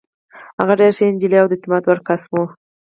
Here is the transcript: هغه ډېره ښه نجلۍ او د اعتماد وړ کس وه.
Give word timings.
هغه 0.59 0.73
ډېره 0.79 0.95
ښه 0.97 1.05
نجلۍ 1.13 1.37
او 1.41 1.47
د 1.49 1.53
اعتماد 1.55 1.83
وړ 1.85 1.99
کس 2.07 2.21
وه. 2.31 2.43